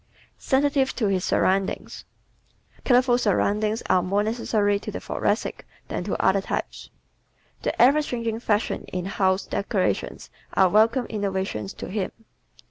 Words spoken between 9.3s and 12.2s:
decorations are welcome innovations to him.